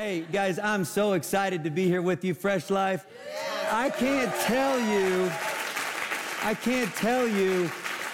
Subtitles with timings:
[0.00, 3.04] Hey, guys, I'm so excited to be here with you, Fresh Life.
[3.70, 5.30] I can't tell you,
[6.42, 7.66] I can't tell you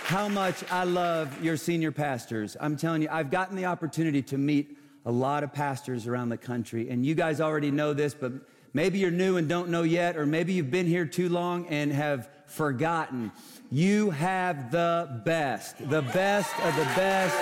[0.02, 2.56] how much I love your senior pastors.
[2.58, 6.36] I'm telling you, I've gotten the opportunity to meet a lot of pastors around the
[6.36, 8.32] country, and you guys already know this, but
[8.72, 11.92] maybe you're new and don't know yet, or maybe you've been here too long and
[11.92, 13.30] have forgotten.
[13.70, 17.36] You have the best, the best of the best.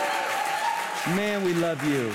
[1.16, 2.12] Man, we love you.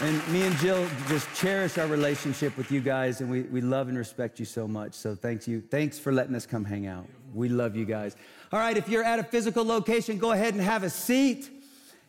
[0.00, 3.86] And me and Jill just cherish our relationship with you guys, and we, we love
[3.88, 4.92] and respect you so much.
[4.94, 5.60] So thanks you.
[5.60, 7.06] Thanks for letting us come hang out.
[7.32, 8.16] We love you guys.
[8.52, 11.48] All right, if you're at a physical location, go ahead and have a seat.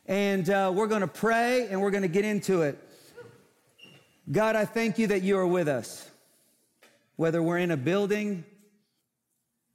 [0.08, 2.78] And uh, we're going to pray and we're going to get into it.
[4.32, 6.10] God, I thank you that you are with us.
[7.18, 8.46] Whether we're in a building,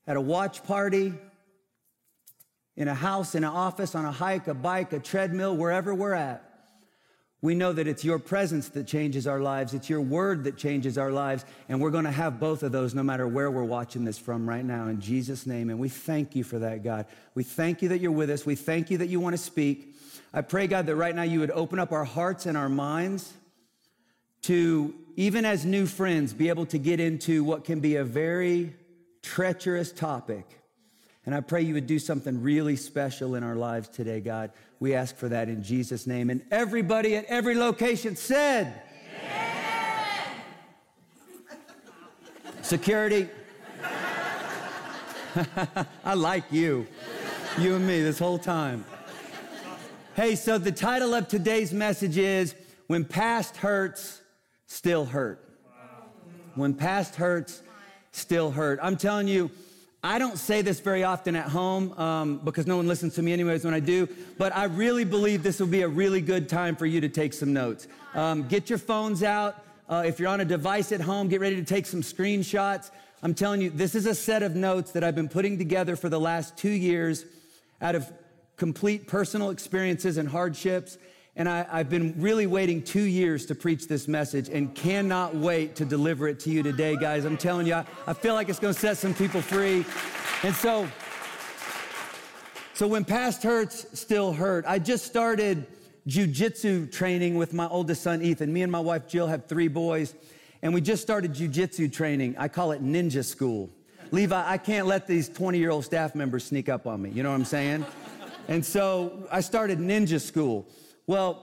[0.09, 1.15] at a watch party,
[2.77, 6.15] in a house, in an office, on a hike, a bike, a treadmill, wherever we're
[6.15, 6.50] at.
[7.43, 9.73] We know that it's your presence that changes our lives.
[9.73, 11.47] It's your word that changes our lives.
[11.71, 14.47] And we're going to have both of those no matter where we're watching this from
[14.47, 15.71] right now in Jesus' name.
[15.71, 17.07] And we thank you for that, God.
[17.35, 18.45] We thank you that you're with us.
[18.45, 19.95] We thank you that you want to speak.
[20.35, 23.33] I pray, God, that right now you would open up our hearts and our minds
[24.43, 28.75] to, even as new friends, be able to get into what can be a very
[29.23, 30.60] treacherous topic
[31.31, 34.51] and I pray you would do something really special in our lives today, God.
[34.81, 36.29] We ask for that in Jesus' name.
[36.29, 38.83] And everybody at every location said.
[42.63, 43.29] Security.
[46.05, 46.89] I like you.
[47.61, 48.85] You and me this whole time.
[50.17, 52.57] Hey, so the title of today's message is
[52.89, 54.21] When Past Hurts,
[54.67, 55.49] Still Hurt.
[56.57, 57.63] When Past Hurts,
[58.11, 58.81] Still Hurt.
[58.83, 59.53] I'm telling you,
[60.03, 63.35] I don't say this very often at home um, because no one listens to me
[63.35, 66.75] anyways when I do, but I really believe this will be a really good time
[66.75, 67.87] for you to take some notes.
[68.15, 69.63] Um, get your phones out.
[69.91, 72.91] Uh, if you're on a device at home, get ready to take some screenshots.
[73.23, 76.09] I'm telling you, this is a set of notes that I've been putting together for
[76.09, 77.27] the last two years
[77.83, 78.11] out of
[78.57, 80.97] complete personal experiences and hardships.
[81.37, 85.77] And I, have been really waiting two years to preach this message and cannot wait
[85.77, 87.25] to deliver it to you today, guys.
[87.25, 89.87] I'm telling you, I, I feel like it's going to set some people free.
[90.43, 90.89] And so,
[92.75, 95.67] so when past hurts still hurt, I just started
[96.09, 98.53] jujitsu training with my oldest son, Ethan.
[98.53, 100.15] Me and my wife, Jill, have three boys,
[100.63, 102.35] and we just started jujitsu training.
[102.39, 103.71] I call it ninja school.
[104.11, 107.11] Levi, I can't let these 20 year old staff members sneak up on me.
[107.11, 107.87] You know what I'm saying?
[108.49, 110.67] And so I started ninja school.
[111.11, 111.43] Well,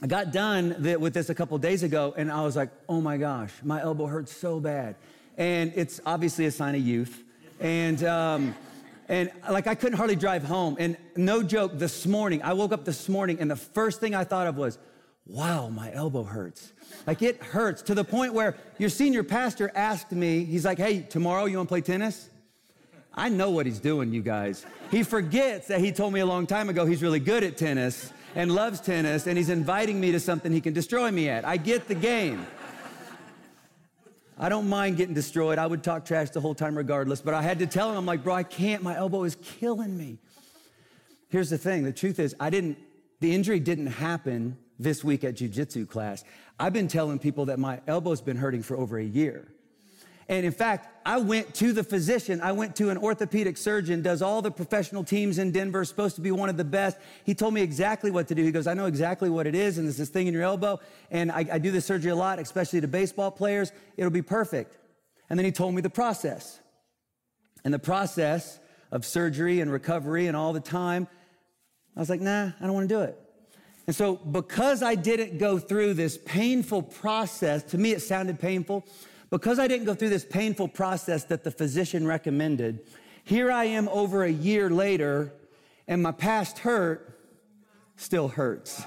[0.00, 3.16] I got done with this a couple days ago and I was like, oh my
[3.16, 4.94] gosh, my elbow hurts so bad.
[5.36, 7.24] And it's obviously a sign of youth.
[7.58, 8.54] And, um,
[9.08, 10.76] and like I couldn't hardly drive home.
[10.78, 14.22] And no joke, this morning, I woke up this morning and the first thing I
[14.22, 14.78] thought of was,
[15.26, 16.72] wow, my elbow hurts.
[17.04, 21.00] Like it hurts to the point where your senior pastor asked me, he's like, hey,
[21.00, 22.30] tomorrow you wanna play tennis?
[23.12, 24.64] I know what he's doing, you guys.
[24.92, 28.12] He forgets that he told me a long time ago he's really good at tennis
[28.34, 31.44] and loves tennis and he's inviting me to something he can destroy me at.
[31.44, 32.46] I get the game.
[34.36, 35.58] I don't mind getting destroyed.
[35.58, 38.06] I would talk trash the whole time regardless, but I had to tell him, I'm
[38.06, 38.82] like, bro, I can't.
[38.82, 40.18] My elbow is killing me.
[41.28, 41.84] Here's the thing.
[41.84, 42.78] The truth is, I didn't,
[43.20, 46.24] the injury didn't happen this week at jujitsu class.
[46.58, 49.53] I've been telling people that my elbow's been hurting for over a year.
[50.28, 52.40] And in fact, I went to the physician.
[52.40, 56.22] I went to an orthopedic surgeon, does all the professional teams in Denver, supposed to
[56.22, 56.96] be one of the best.
[57.24, 58.42] He told me exactly what to do.
[58.42, 60.80] He goes, I know exactly what it is, and there's this thing in your elbow,
[61.10, 63.70] and I, I do this surgery a lot, especially to baseball players.
[63.98, 64.78] It'll be perfect.
[65.28, 66.60] And then he told me the process.
[67.64, 68.58] And the process
[68.90, 71.06] of surgery and recovery and all the time,
[71.96, 73.18] I was like, nah, I don't want to do it.
[73.86, 78.86] And so because I didn't go through this painful process, to me it sounded painful,
[79.30, 82.80] because I didn't go through this painful process that the physician recommended,
[83.24, 85.32] here I am over a year later,
[85.88, 87.18] and my past hurt
[87.96, 88.82] still hurts.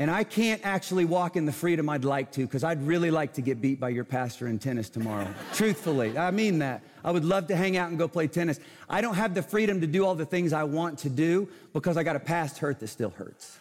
[0.00, 3.32] And I can't actually walk in the freedom I'd like to because I'd really like
[3.32, 5.26] to get beat by your pastor in tennis tomorrow.
[5.54, 6.84] Truthfully, I mean that.
[7.04, 8.60] I would love to hang out and go play tennis.
[8.88, 11.96] I don't have the freedom to do all the things I want to do because
[11.96, 13.58] I got a past hurt that still hurts.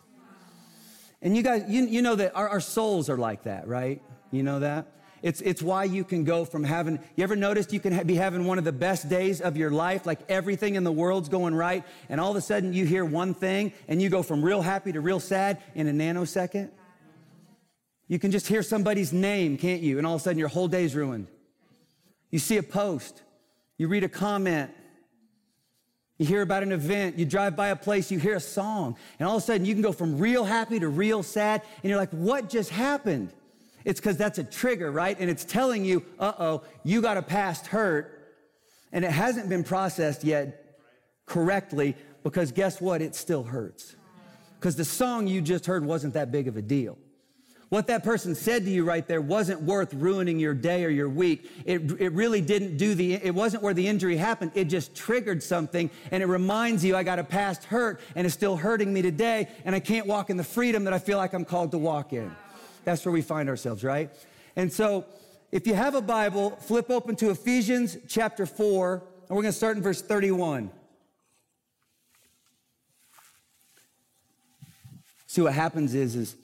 [1.24, 4.00] And you guys, you, you know that our, our souls are like that, right?
[4.30, 4.86] You know that?
[5.22, 8.16] It's, it's why you can go from having, you ever noticed you can ha- be
[8.16, 11.56] having one of the best days of your life, like everything in the world's going
[11.56, 14.62] right, and all of a sudden you hear one thing and you go from real
[14.62, 16.70] happy to real sad in a nanosecond?
[18.08, 19.98] You can just hear somebody's name, can't you?
[19.98, 21.28] And all of a sudden your whole day's ruined.
[22.32, 23.24] You see a post,
[23.78, 24.72] you read a comment,
[26.18, 29.28] You hear about an event, you drive by a place, you hear a song, and
[29.28, 32.00] all of a sudden you can go from real happy to real sad, and you're
[32.00, 33.32] like, what just happened?
[33.86, 35.18] It's because that's a trigger, right?
[35.20, 38.36] And it's telling you, uh oh, you got a past hurt,
[38.92, 40.78] and it hasn't been processed yet
[41.26, 43.02] correctly because guess what?
[43.02, 43.96] It still hurts.
[44.60, 46.98] Because the song you just heard wasn't that big of a deal.
[47.70, 51.10] What that person said to you right there wasn't worth ruining your day or your
[51.10, 51.52] week.
[51.66, 54.52] It, it really didn't do the, it wasn't where the injury happened.
[54.56, 58.34] It just triggered something and it reminds you I got a past hurt and it's
[58.34, 61.34] still hurting me today and I can't walk in the freedom that I feel like
[61.34, 62.34] I'm called to walk in.
[62.88, 64.10] That's where we find ourselves, right?
[64.56, 65.04] And so
[65.52, 69.58] if you have a Bible, flip open to Ephesians chapter 4 and we're going to
[69.58, 70.72] start in verse 31.
[75.26, 76.38] See what happens is, is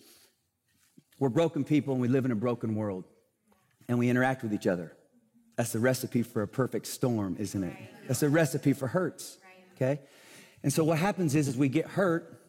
[1.17, 3.05] we're broken people and we live in a broken world
[3.87, 4.91] and we interact with each other.
[5.55, 7.77] That's the recipe for a perfect storm, isn't it?
[8.09, 9.37] That's a recipe for hurts.
[9.77, 10.01] Okay?
[10.61, 12.42] And so what happens is, is we get hurt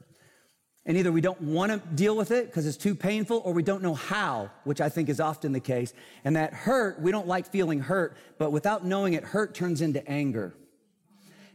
[0.87, 3.63] and either we don't want to deal with it because it's too painful or we
[3.63, 5.95] don't know how, which I think is often the case.
[6.25, 10.07] And that hurt, we don't like feeling hurt, but without knowing it, hurt turns into
[10.07, 10.55] anger.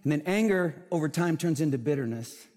[0.04, 2.48] And then anger over time turns into bitterness.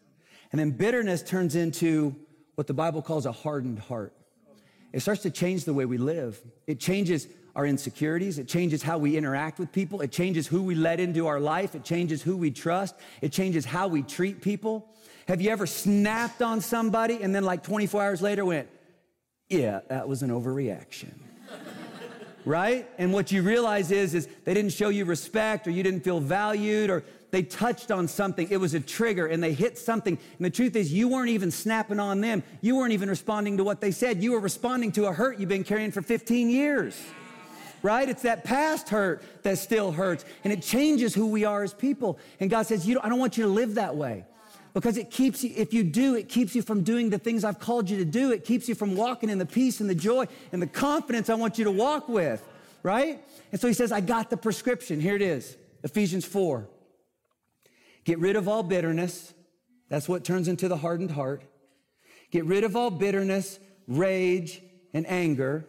[0.50, 2.16] And then bitterness turns into
[2.54, 4.14] what the Bible calls a hardened heart.
[4.92, 6.40] It starts to change the way we live.
[6.66, 8.38] It changes our insecurities.
[8.38, 10.00] It changes how we interact with people.
[10.00, 11.74] It changes who we let into our life.
[11.74, 12.94] It changes who we trust.
[13.20, 14.88] It changes how we treat people.
[15.28, 18.68] Have you ever snapped on somebody and then like 24 hours later went,
[19.48, 21.12] yeah, that was an overreaction?
[22.44, 22.88] right?
[22.98, 26.20] And what you realize is, is they didn't show you respect or you didn't feel
[26.20, 28.46] valued or they touched on something.
[28.50, 30.18] It was a trigger and they hit something.
[30.38, 32.42] And the truth is, you weren't even snapping on them.
[32.60, 34.22] You weren't even responding to what they said.
[34.22, 37.00] You were responding to a hurt you've been carrying for 15 years.
[37.82, 38.06] Right?
[38.06, 40.26] It's that past hurt that still hurts.
[40.44, 42.18] And it changes who we are as people.
[42.38, 44.26] And God says, you don't, I don't want you to live that way.
[44.74, 47.58] Because it keeps you, if you do, it keeps you from doing the things I've
[47.58, 48.30] called you to do.
[48.30, 51.34] It keeps you from walking in the peace and the joy and the confidence I
[51.34, 52.46] want you to walk with.
[52.82, 53.24] Right?
[53.52, 55.00] And so he says, I got the prescription.
[55.00, 56.68] Here it is Ephesians 4.
[58.04, 59.32] Get rid of all bitterness.
[59.88, 61.42] That's what turns into the hardened heart.
[62.30, 64.62] Get rid of all bitterness, rage,
[64.94, 65.68] and anger,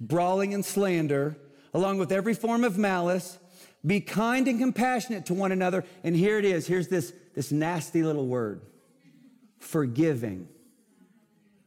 [0.00, 1.36] brawling and slander,
[1.74, 3.38] along with every form of malice.
[3.84, 5.84] Be kind and compassionate to one another.
[6.02, 6.66] And here it is.
[6.66, 8.62] Here's this, this nasty little word
[9.58, 10.48] forgiving.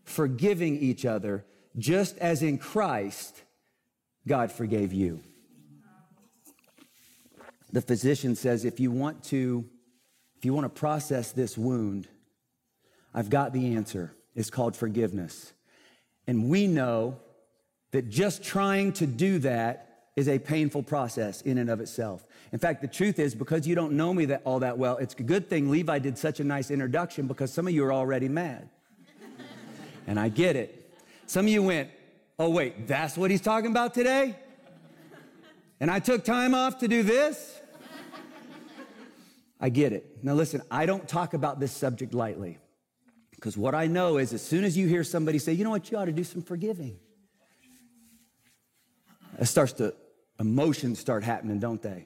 [0.04, 1.46] Forgiving each other,
[1.78, 3.42] just as in Christ,
[4.28, 5.22] God forgave you.
[7.72, 9.66] The physician says if you want to
[10.38, 12.08] if you want to process this wound,
[13.14, 14.14] I've got the answer.
[14.36, 15.54] It's called forgiveness.
[16.28, 17.20] And we know
[17.92, 19.86] that just trying to do that
[20.16, 22.26] is a painful process in and of itself.
[22.52, 25.14] In fact, the truth is, because you don't know me that all that well, it's
[25.16, 28.30] a good thing Levi did such a nice introduction because some of you are already
[28.30, 28.70] mad.
[30.08, 30.94] and I get it.
[31.26, 31.90] Some of you went,
[32.40, 34.36] oh, wait, that's what he's talking about today?
[35.80, 37.55] And I took time off to do this?
[39.60, 40.18] I get it.
[40.24, 42.58] Now, listen, I don't talk about this subject lightly
[43.32, 45.92] because what I know is as soon as you hear somebody say, you know what,
[45.92, 46.98] you ought to do some forgiving,
[49.40, 49.94] it starts to,
[50.40, 52.06] emotions start happening, don't they?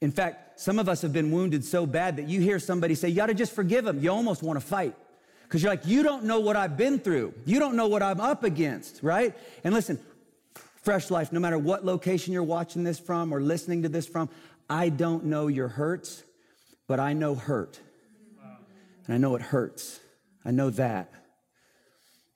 [0.00, 3.08] In fact, some of us have been wounded so bad that you hear somebody say,
[3.08, 4.00] you ought to just forgive them.
[4.00, 4.94] You almost want to fight
[5.44, 7.34] because you're like, you don't know what I've been through.
[7.44, 9.36] You don't know what I'm up against, right?
[9.64, 10.00] And listen,
[10.82, 14.28] Fresh Life, no matter what location you're watching this from or listening to this from,
[14.68, 16.24] I don't know your hurts
[16.92, 17.80] but I know hurt.
[19.06, 19.98] And I know it hurts.
[20.44, 21.10] I know that.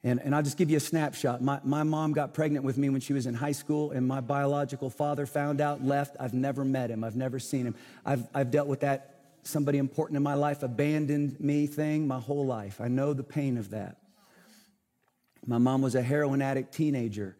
[0.02, 1.42] And, and I'll just give you a snapshot.
[1.42, 4.22] My, my mom got pregnant with me when she was in high school, and my
[4.22, 6.16] biological father found out, left.
[6.18, 7.74] I've never met him, I've never seen him.
[8.06, 12.46] I've, I've dealt with that, somebody important in my life abandoned me thing my whole
[12.46, 12.80] life.
[12.80, 13.98] I know the pain of that.
[15.46, 17.36] My mom was a heroin addict teenager.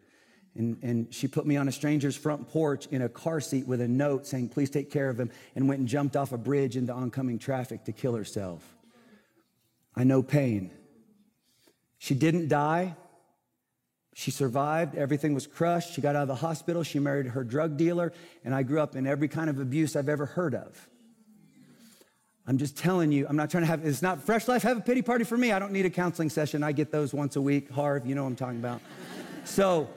[0.57, 3.79] And, and she put me on a stranger's front porch in a car seat with
[3.79, 6.75] a note saying, please take care of him, and went and jumped off a bridge
[6.75, 8.75] into oncoming traffic to kill herself.
[9.95, 10.71] I know pain.
[11.97, 12.95] She didn't die.
[14.13, 14.95] She survived.
[14.95, 15.93] Everything was crushed.
[15.93, 16.81] She got out of the hospital.
[16.81, 18.13] She married her drug dealer.
[18.43, 20.89] And I grew up in every kind of abuse I've ever heard of.
[22.47, 24.81] I'm just telling you, I'm not trying to have, it's not fresh life, have a
[24.81, 25.51] pity party for me.
[25.51, 26.63] I don't need a counseling session.
[26.63, 27.69] I get those once a week.
[27.69, 28.81] Harv, you know what I'm talking about.
[29.43, 29.89] So,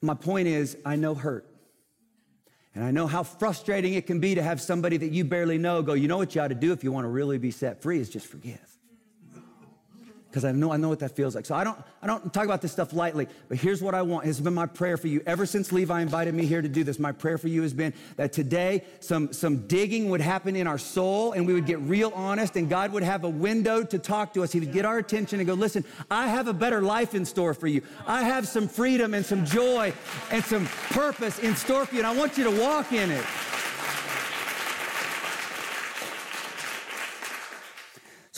[0.00, 1.46] my point is, I know hurt.
[2.74, 5.82] And I know how frustrating it can be to have somebody that you barely know
[5.82, 7.82] go, you know what you ought to do if you want to really be set
[7.82, 8.77] free is just forgive.
[10.38, 11.46] Because I know I know what that feels like.
[11.46, 14.26] So I don't I don't talk about this stuff lightly, but here's what I want.
[14.26, 16.98] It's been my prayer for you ever since Levi invited me here to do this.
[17.00, 20.78] My prayer for you has been that today some some digging would happen in our
[20.78, 24.32] soul and we would get real honest and God would have a window to talk
[24.34, 24.52] to us.
[24.52, 27.52] He would get our attention and go, "Listen, I have a better life in store
[27.52, 27.82] for you.
[28.06, 29.92] I have some freedom and some joy
[30.30, 33.24] and some purpose in store for you and I want you to walk in it."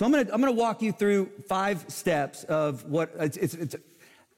[0.01, 3.77] So I'm gonna, I'm gonna walk you through five steps of what it's, it's, it's,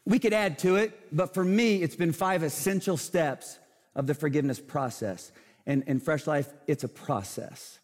[0.05, 3.61] we could add to it, but for me, it's been five essential steps
[3.95, 5.31] of the forgiveness process.
[5.65, 7.79] And in Fresh Life, it's a process,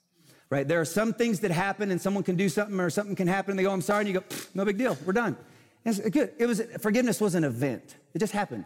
[0.51, 0.67] right?
[0.67, 3.53] There are some things that happen and someone can do something or something can happen
[3.53, 5.37] and they go, I'm sorry, and you go, no big deal, we're done.
[5.85, 6.33] It's good.
[6.37, 7.95] It was, forgiveness was an event.
[8.13, 8.65] It just happened.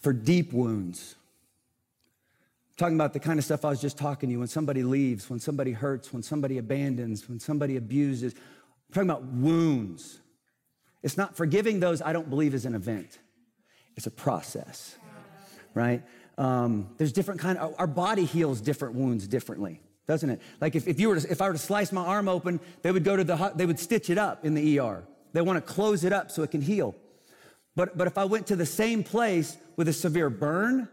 [0.00, 1.14] For deep wounds,
[2.76, 5.30] talking about the kind of stuff I was just talking to you when somebody leaves,
[5.30, 8.34] when somebody hurts, when somebody abandons, when somebody abuses.
[8.34, 10.20] I'm talking about wounds.
[11.02, 13.18] It's not forgiving those, I don't believe is an event.
[13.96, 14.96] It's a process,
[15.74, 16.02] right?
[16.36, 20.40] Um, there's different kind of, our body heals different wounds differently, doesn't it?
[20.60, 22.90] Like if, if you were to, if I were to slice my arm open, they
[22.90, 25.04] would go to the, they would stitch it up in the ER.
[25.32, 26.96] They want to close it up so it can heal.
[27.76, 30.88] But, but if I went to the same place with a severe burn,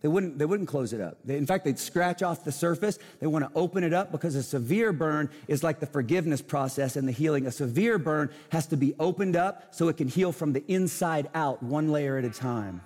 [0.00, 1.18] they wouldn't, they wouldn't close it up.
[1.24, 3.00] They, in fact, they'd scratch off the surface.
[3.18, 6.94] They want to open it up because a severe burn is like the forgiveness process
[6.94, 7.46] and the healing.
[7.46, 11.28] A severe burn has to be opened up so it can heal from the inside
[11.34, 12.80] out, one layer at a time.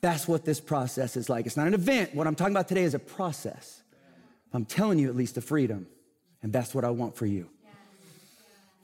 [0.00, 1.46] That's what this process is like.
[1.46, 2.14] It's not an event.
[2.14, 3.82] What I'm talking about today is a process.
[4.52, 5.86] I'm telling you at least the freedom,
[6.42, 7.48] and that's what I want for you.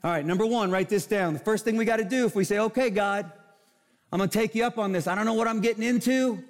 [0.03, 1.33] All right, number one, write this down.
[1.33, 3.31] The first thing we got to do if we say, okay, God,
[4.11, 5.05] I'm going to take you up on this.
[5.05, 6.43] I don't know what I'm getting into.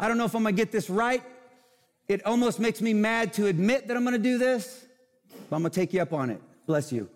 [0.00, 1.22] I don't know if I'm gonna get this right.
[2.08, 4.86] It almost makes me mad to admit that I'm gonna do this,
[5.50, 6.40] but I'm gonna take you up on it.
[6.66, 7.08] Bless you.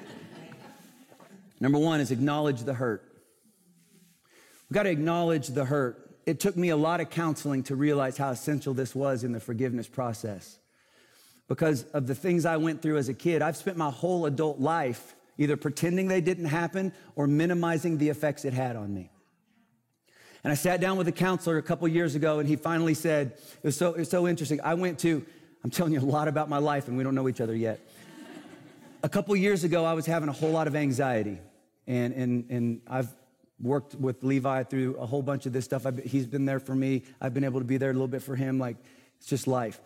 [1.60, 3.02] Number one is acknowledge the hurt.
[4.68, 6.10] We've got to acknowledge the hurt.
[6.26, 9.38] It took me a lot of counseling to realize how essential this was in the
[9.38, 10.58] forgiveness process.
[11.46, 14.58] Because of the things I went through as a kid, I've spent my whole adult
[14.58, 19.10] life either pretending they didn't happen or minimizing the effects it had on me.
[20.44, 23.32] And I sat down with a counselor a couple years ago, and he finally said,
[23.32, 24.60] it was, so, it was so interesting.
[24.62, 25.24] I went to,
[25.64, 27.80] I'm telling you a lot about my life, and we don't know each other yet.
[29.02, 31.38] a couple years ago, I was having a whole lot of anxiety,
[31.86, 33.08] and, and, and I've
[33.60, 35.86] worked with Levi through a whole bunch of this stuff.
[35.86, 37.02] I've, he's been there for me.
[37.20, 38.58] I've been able to be there a little bit for him.
[38.58, 38.76] Like,
[39.18, 39.80] it's just life.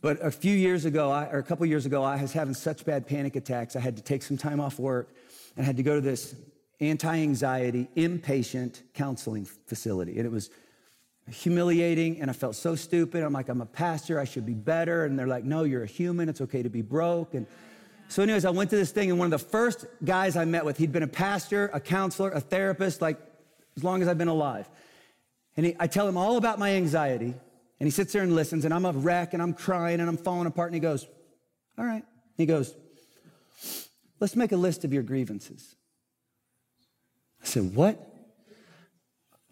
[0.00, 2.84] But a few years ago, I, or a couple years ago, I was having such
[2.84, 3.76] bad panic attacks.
[3.76, 5.08] I had to take some time off work
[5.56, 6.34] and I had to go to this
[6.80, 10.18] anti anxiety, inpatient counseling facility.
[10.18, 10.50] And it was
[11.30, 13.22] humiliating, and I felt so stupid.
[13.22, 15.04] I'm like, I'm a pastor, I should be better.
[15.04, 17.34] And they're like, no, you're a human, it's okay to be broke.
[17.34, 17.46] And
[18.08, 20.64] so, anyways, I went to this thing, and one of the first guys I met
[20.64, 23.18] with, he'd been a pastor, a counselor, a therapist, like
[23.76, 24.68] as long as I've been alive.
[25.56, 27.34] And he, I tell him all about my anxiety,
[27.80, 30.16] and he sits there and listens, and I'm a wreck, and I'm crying, and I'm
[30.16, 31.06] falling apart, and he goes,
[31.78, 32.04] All right.
[32.36, 32.74] He goes,
[34.20, 35.75] Let's make a list of your grievances.
[37.46, 38.02] I said, What?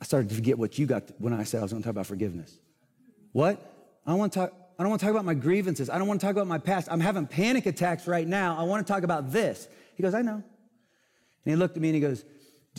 [0.01, 1.93] I started to forget what you got when I said I was going to talk
[1.93, 2.59] about forgiveness.
[3.33, 3.59] What?
[4.05, 4.53] I don't want to talk.
[4.79, 5.89] I don't want to talk about my grievances.
[5.89, 6.89] I don't want to talk about my past.
[6.91, 8.59] I'm having panic attacks right now.
[8.59, 9.69] I want to talk about this.
[9.95, 10.35] He goes, I know.
[10.35, 10.45] And
[11.45, 12.25] he looked at me and he goes,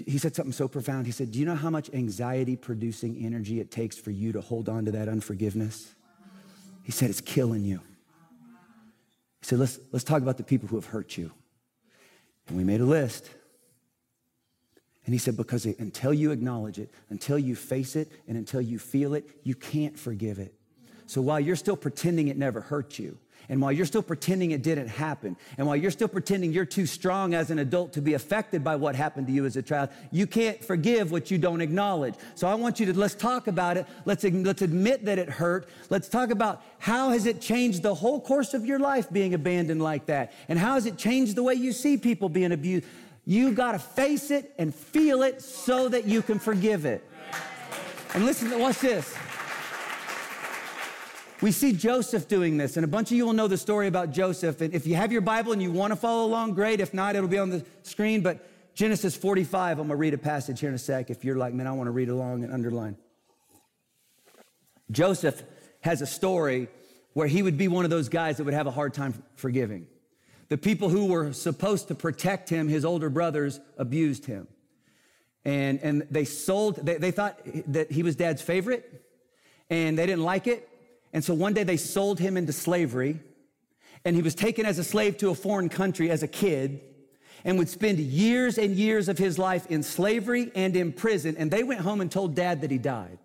[0.06, 1.06] he said something so profound.
[1.06, 4.42] He said, Do you know how much anxiety producing energy it takes for you to
[4.42, 5.96] hold on to that unforgiveness?
[6.84, 7.80] He said, It's killing you.
[9.40, 11.32] He said, Let's, let's talk about the people who have hurt you.
[12.48, 13.30] And we made a list.
[15.06, 18.80] And he said, because until you acknowledge it, until you face it, and until you
[18.80, 20.54] feel it, you can't forgive it.
[21.06, 24.64] So while you're still pretending it never hurt you, and while you're still pretending it
[24.64, 28.16] didn't happen, and while you're still pretending you're too strong as an adult to be
[28.16, 31.62] affected by what happened to you as a child, you can't forgive what you don't
[31.62, 32.16] acknowledge.
[32.34, 33.86] So I want you to let's talk about it.
[34.06, 35.70] Let's let's admit that it hurt.
[35.92, 39.84] Let's talk about how has it changed the whole course of your life being abandoned
[39.84, 42.86] like that, and how has it changed the way you see people being abused.
[43.26, 47.04] You got to face it and feel it so that you can forgive it.
[48.14, 49.16] And listen, watch this.
[51.42, 54.12] We see Joseph doing this, and a bunch of you will know the story about
[54.12, 54.62] Joseph.
[54.62, 56.80] And if you have your Bible and you want to follow along, great.
[56.80, 58.22] If not, it'll be on the screen.
[58.22, 61.10] But Genesis 45, I'm going to read a passage here in a sec.
[61.10, 62.96] If you're like, man, I want to read along and underline.
[64.92, 65.44] Joseph
[65.82, 66.68] has a story
[67.14, 69.88] where he would be one of those guys that would have a hard time forgiving.
[70.50, 74.48] The people who were supposed to protect him, his older brothers, abused him.
[75.44, 79.04] And, and they sold, they, they thought that he was dad's favorite,
[79.70, 80.70] and they didn't like it.
[81.14, 83.20] And so one day they sold him into slavery,
[84.04, 86.82] and he was taken as a slave to a foreign country as a kid.
[87.46, 91.38] and would spend years and years of his life in slavery and in prison.
[91.38, 93.20] And they went home and told dad that he died.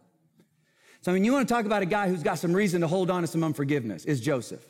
[1.00, 2.86] So, I mean, you want to talk about a guy who's got some reason to
[2.86, 4.64] hold on to some unforgiveness, is Joseph.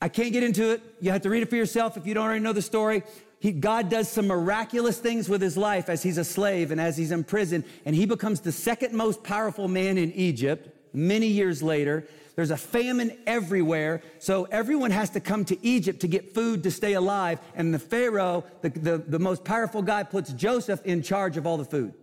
[0.00, 0.82] I can't get into it.
[1.00, 3.02] You have to read it for yourself if you don't already know the story.
[3.40, 6.96] He, God does some miraculous things with his life as he's a slave and as
[6.96, 11.62] he's in prison, and he becomes the second most powerful man in Egypt many years
[11.62, 12.06] later.
[12.34, 16.70] There's a famine everywhere, so everyone has to come to Egypt to get food to
[16.70, 21.36] stay alive, and the Pharaoh, the, the, the most powerful guy, puts Joseph in charge
[21.36, 21.94] of all the food.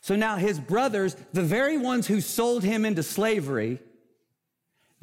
[0.00, 3.78] So now his brothers, the very ones who sold him into slavery,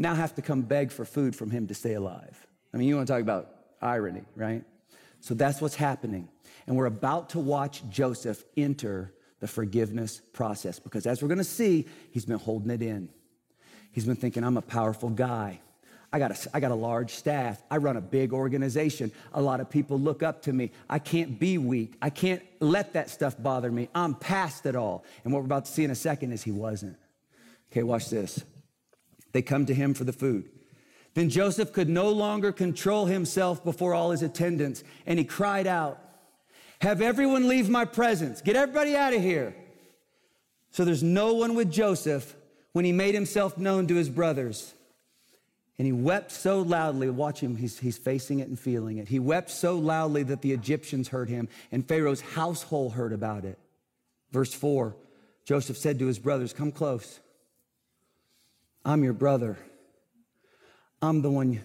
[0.01, 2.47] now have to come beg for food from him to stay alive.
[2.73, 4.63] I mean, you want to talk about irony, right?
[5.19, 6.29] So that's what's happening.
[6.67, 11.43] And we're about to watch Joseph enter the forgiveness process because as we're going to
[11.43, 13.09] see, he's been holding it in.
[13.91, 15.59] He's been thinking, I'm a powerful guy.
[16.13, 17.61] I got, a, I got a large staff.
[17.71, 19.11] I run a big organization.
[19.33, 20.71] A lot of people look up to me.
[20.89, 21.95] I can't be weak.
[22.01, 23.89] I can't let that stuff bother me.
[23.95, 25.05] I'm past it all.
[25.23, 26.97] And what we're about to see in a second is he wasn't.
[27.71, 28.43] Okay, watch this.
[29.31, 30.49] They come to him for the food.
[31.13, 35.99] Then Joseph could no longer control himself before all his attendants, and he cried out,
[36.81, 38.41] Have everyone leave my presence.
[38.41, 39.55] Get everybody out of here.
[40.71, 42.35] So there's no one with Joseph
[42.71, 44.73] when he made himself known to his brothers.
[45.77, 49.07] And he wept so loudly, watch him, he's, he's facing it and feeling it.
[49.07, 53.57] He wept so loudly that the Egyptians heard him, and Pharaoh's household heard about it.
[54.31, 54.95] Verse 4
[55.43, 57.19] Joseph said to his brothers, Come close.
[58.83, 59.57] I'm your brother.
[61.01, 61.61] I'm the one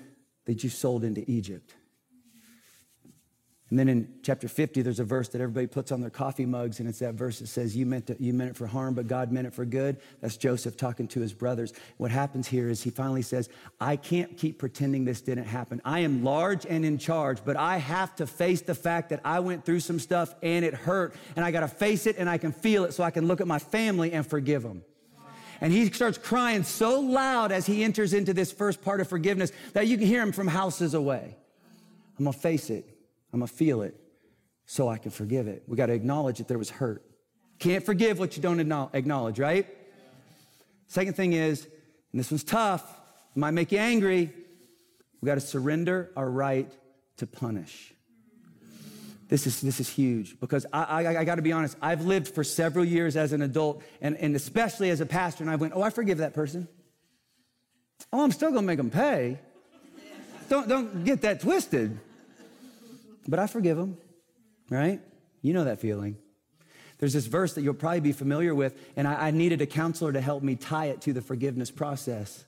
[0.46, 1.74] that you sold into Egypt.
[3.68, 6.78] And then in chapter 50, there's a verse that everybody puts on their coffee mugs,
[6.78, 9.08] and it's that verse that says, you meant, to, you meant it for harm, but
[9.08, 9.96] God meant it for good.
[10.20, 11.72] That's Joseph talking to his brothers.
[11.96, 13.48] What happens here is he finally says,
[13.80, 15.82] I can't keep pretending this didn't happen.
[15.84, 19.40] I am large and in charge, but I have to face the fact that I
[19.40, 22.38] went through some stuff and it hurt, and I got to face it and I
[22.38, 24.84] can feel it so I can look at my family and forgive them.
[25.60, 29.52] And he starts crying so loud as he enters into this first part of forgiveness
[29.72, 31.36] that you can hear him from houses away.
[32.18, 32.88] I'm gonna face it,
[33.32, 33.98] I'm gonna feel it
[34.64, 35.62] so I can forgive it.
[35.66, 37.04] We gotta acknowledge that there was hurt.
[37.58, 38.60] Can't forgive what you don't
[38.94, 39.66] acknowledge, right?
[40.88, 41.64] Second thing is,
[42.12, 43.00] and this one's tough,
[43.34, 44.32] might make you angry,
[45.20, 46.70] we gotta surrender our right
[47.16, 47.94] to punish.
[49.28, 51.76] This is, this is huge because I, I, I got to be honest.
[51.82, 55.50] I've lived for several years as an adult and, and especially as a pastor, and
[55.50, 56.68] I went, Oh, I forgive that person.
[58.12, 59.38] Oh, I'm still going to make them pay.
[60.48, 61.98] don't, don't get that twisted.
[63.26, 63.98] But I forgive them,
[64.70, 65.00] right?
[65.42, 66.16] You know that feeling.
[66.98, 70.12] There's this verse that you'll probably be familiar with, and I, I needed a counselor
[70.12, 72.44] to help me tie it to the forgiveness process.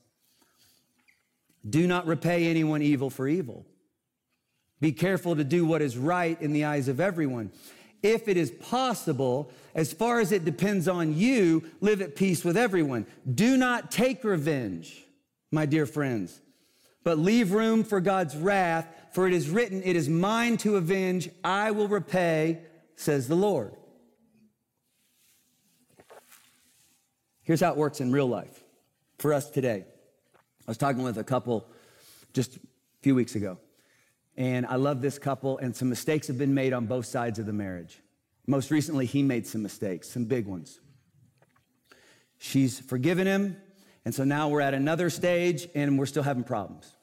[1.68, 3.66] Do not repay anyone evil for evil.
[4.80, 7.50] Be careful to do what is right in the eyes of everyone.
[8.02, 12.56] If it is possible, as far as it depends on you, live at peace with
[12.56, 13.06] everyone.
[13.32, 15.04] Do not take revenge,
[15.50, 16.40] my dear friends,
[17.02, 21.28] but leave room for God's wrath, for it is written, It is mine to avenge,
[21.42, 22.60] I will repay,
[22.94, 23.74] says the Lord.
[27.42, 28.62] Here's how it works in real life
[29.18, 29.84] for us today.
[30.36, 31.66] I was talking with a couple
[32.34, 32.60] just a
[33.00, 33.58] few weeks ago.
[34.38, 37.46] And I love this couple, and some mistakes have been made on both sides of
[37.46, 37.98] the marriage.
[38.46, 40.78] Most recently, he made some mistakes, some big ones.
[42.38, 43.56] She's forgiven him,
[44.04, 46.94] and so now we're at another stage and we're still having problems.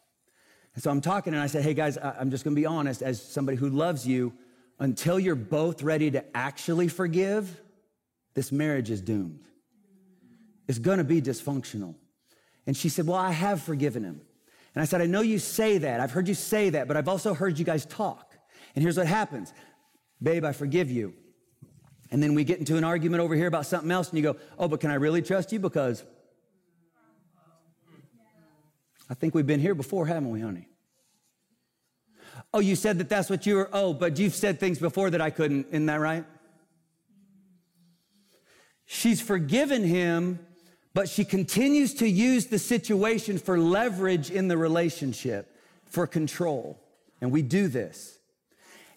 [0.75, 3.21] And so I'm talking, and I said, Hey guys, I'm just gonna be honest, as
[3.21, 4.33] somebody who loves you,
[4.79, 7.61] until you're both ready to actually forgive,
[8.33, 9.45] this marriage is doomed.
[10.69, 11.95] It's gonna be dysfunctional.
[12.65, 14.21] And she said, Well, I have forgiven him.
[14.75, 16.01] And I said, I know you say that.
[16.01, 18.35] I've heard you say that, but I've also heard you guys talk.
[18.75, 19.53] And here's what happens
[20.21, 21.13] Babe, I forgive you.
[22.11, 24.37] And then we get into an argument over here about something else, and you go,
[24.59, 25.59] Oh, but can I really trust you?
[25.59, 26.03] Because
[29.09, 30.67] I think we've been here before, haven't we, honey?
[32.53, 33.69] Oh, you said that that's what you were.
[33.71, 35.67] Oh, but you've said things before that I couldn't.
[35.67, 36.25] Isn't that right?
[38.85, 40.39] She's forgiven him
[40.95, 45.53] but she continues to use the situation for leverage in the relationship,
[45.83, 46.79] for control.
[47.19, 48.17] And we do this.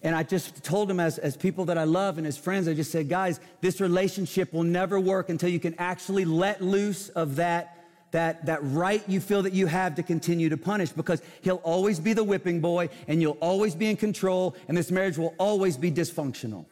[0.01, 2.73] And I just told him, as, as people that I love and as friends, I
[2.73, 7.35] just said, guys, this relationship will never work until you can actually let loose of
[7.35, 11.57] that, that, that right you feel that you have to continue to punish because he'll
[11.57, 15.35] always be the whipping boy and you'll always be in control and this marriage will
[15.37, 16.65] always be dysfunctional.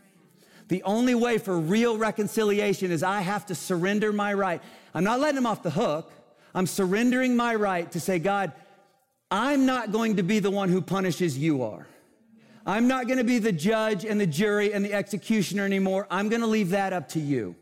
[0.67, 4.61] The only way for real reconciliation is I have to surrender my right.
[4.93, 6.11] I'm not letting him off the hook.
[6.53, 8.51] I'm surrendering my right to say, God,
[9.31, 11.87] I'm not going to be the one who punishes you are.
[12.65, 16.05] I'm not going to be the judge and the jury and the executioner anymore.
[16.11, 17.55] I'm going to leave that up to you.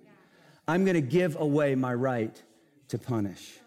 [0.68, 2.42] I'm going to give away my right
[2.88, 3.60] to punish.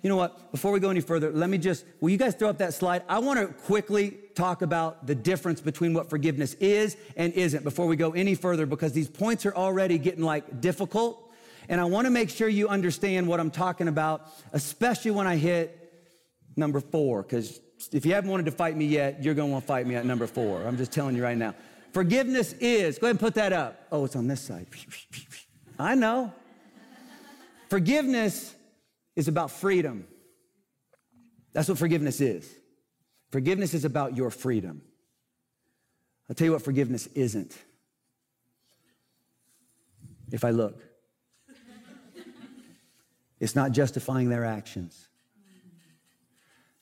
[0.00, 0.52] You know what?
[0.52, 3.02] Before we go any further, let me just, will you guys throw up that slide?
[3.08, 7.86] I want to quickly talk about the difference between what forgiveness is and isn't before
[7.86, 11.32] we go any further because these points are already getting like difficult.
[11.68, 15.36] And I want to make sure you understand what I'm talking about, especially when I
[15.36, 15.92] hit
[16.56, 17.60] number four, because
[17.92, 19.94] if you haven't wanted to fight me yet, you're going to want to fight me
[19.94, 20.62] at number four.
[20.62, 21.54] I'm just telling you right now.
[21.92, 23.86] Forgiveness is, go ahead and put that up.
[23.92, 24.66] Oh, it's on this side.
[25.78, 26.32] I know.
[27.68, 28.54] Forgiveness
[29.16, 30.06] is about freedom.
[31.52, 32.52] That's what forgiveness is.
[33.34, 34.80] Forgiveness is about your freedom.
[36.30, 37.52] I'll tell you what forgiveness isn't.
[40.30, 40.80] If I look,
[43.40, 45.08] it's not justifying their actions.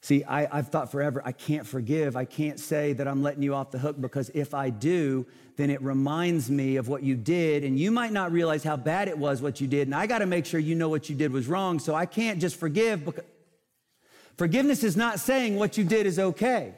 [0.02, 2.16] See, I, have thought forever, I can't forgive.
[2.16, 5.24] I can't say that I'm letting you off the hook because if I do,
[5.56, 7.64] then it reminds me of what you did.
[7.64, 9.88] And you might not realize how bad it was what you did.
[9.88, 11.78] And I got to make sure you know what you did was wrong.
[11.78, 13.24] So I can't just forgive because
[14.36, 16.74] forgiveness is not saying what you did is okay.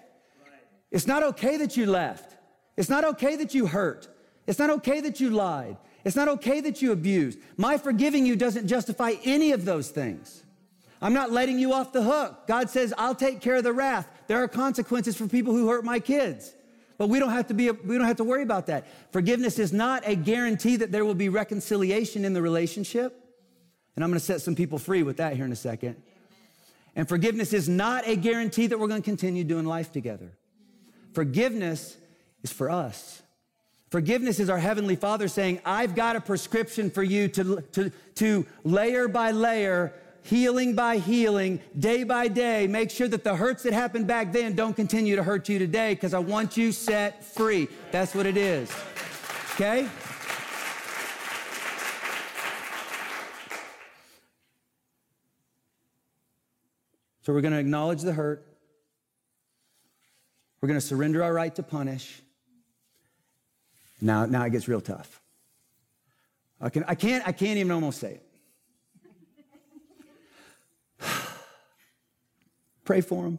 [0.91, 2.37] It's not okay that you left.
[2.77, 4.09] It's not okay that you hurt.
[4.47, 5.77] It's not okay that you lied.
[6.05, 7.39] It's not okay that you abused.
[7.57, 10.45] My forgiving you doesn't justify any of those things.
[11.01, 12.47] I'm not letting you off the hook.
[12.47, 14.09] God says, I'll take care of the wrath.
[14.27, 16.55] There are consequences for people who hurt my kids.
[16.97, 18.87] But we don't have to be, we don't have to worry about that.
[19.13, 23.21] Forgiveness is not a guarantee that there will be reconciliation in the relationship.
[23.97, 25.97] And I'm going to set some people free with that here in a second.
[26.97, 30.33] And forgiveness is not a guarantee that we're going to continue doing life together.
[31.13, 31.97] Forgiveness
[32.43, 33.23] is for us.
[33.91, 38.47] Forgiveness is our Heavenly Father saying, I've got a prescription for you to, to, to
[38.65, 39.93] layer by layer
[40.25, 44.55] healing by healing, day by day, make sure that the hurts that happened back then
[44.55, 47.69] don't continue to hurt you today because I want you set free.
[47.93, 48.73] That's what it is.
[49.55, 49.89] Okay?
[57.25, 58.47] So we're going to acknowledge the hurt.
[60.61, 62.21] We're going to surrender our right to punish.
[63.99, 65.23] Now, now it gets real tough.
[66.61, 69.11] I, can, I, can't, I can't even almost say it.
[72.85, 73.39] Pray for him.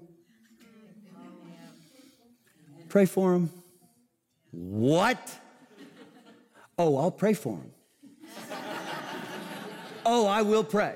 [2.90, 3.52] Pray for him.
[4.50, 5.32] What?
[6.80, 7.72] Oh, I'll pray for him.
[10.06, 10.96] oh, I will pray.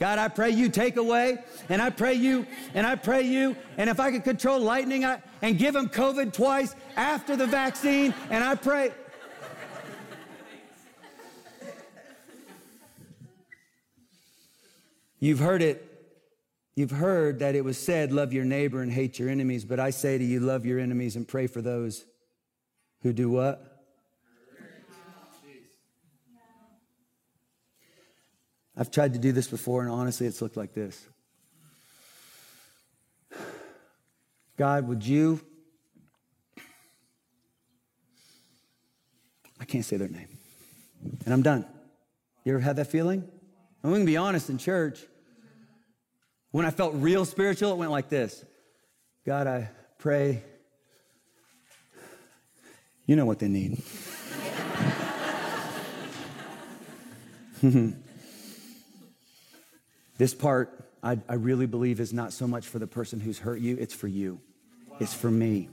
[0.00, 3.90] God, I pray you take away, and I pray you, and I pray you, and
[3.90, 8.42] if I could control lightning I, and give him COVID twice after the vaccine, and
[8.42, 8.92] I pray.
[15.20, 15.86] You've heard it
[16.76, 19.90] You've heard that it was said, love your neighbor and hate your enemies, but I
[19.90, 22.06] say to you, love your enemies and pray for those
[23.02, 23.69] who do what?
[28.80, 31.06] I've tried to do this before, and honestly, it's looked like this
[34.56, 35.38] God, would you?
[39.60, 40.28] I can't say their name.
[41.26, 41.66] And I'm done.
[42.44, 43.28] You ever had that feeling?
[43.82, 45.00] And we can be honest in church.
[46.50, 48.44] When I felt real spiritual, it went like this
[49.26, 50.42] God, I pray.
[53.04, 53.82] You know what they need.
[57.60, 57.90] Hmm.
[60.20, 63.58] This part, I, I, really believe, is not so much for the person who's hurt
[63.58, 64.38] you, it's for you.
[64.86, 64.98] Wow.
[65.00, 65.70] It's for me.